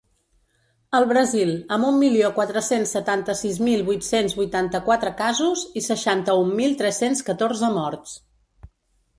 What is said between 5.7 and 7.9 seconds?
i seixanta-un mil tres-cents catorze